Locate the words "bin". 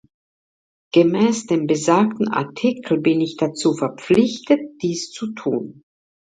3.01-3.21